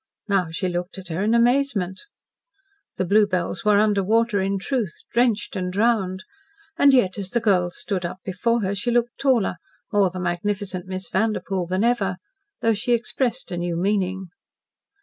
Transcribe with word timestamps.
Now 0.27 0.47
she 0.49 0.67
looked 0.67 0.97
at 0.97 1.09
her 1.09 1.21
in 1.21 1.35
amazement. 1.35 2.01
The 2.95 3.05
blue 3.05 3.27
bells 3.27 3.63
were 3.63 3.77
under 3.77 4.03
water 4.03 4.39
in 4.39 4.57
truth 4.57 5.03
drenched 5.13 5.55
and 5.55 5.71
drowned. 5.71 6.23
And 6.75 6.91
yet 6.91 7.19
as 7.19 7.29
the 7.29 7.39
girl 7.39 7.69
stood 7.69 8.03
up 8.03 8.17
before 8.25 8.63
her, 8.63 8.73
she 8.73 8.89
looked 8.89 9.19
taller 9.19 9.57
more 9.93 10.09
the 10.09 10.19
magnificent 10.19 10.87
Miss 10.87 11.07
Vanderpoel 11.07 11.67
than 11.67 11.83
ever 11.83 12.15
though 12.61 12.73
she 12.73 12.93
expressed 12.93 13.51
a 13.51 13.57
new 13.57 13.75
meaning. 13.77 14.29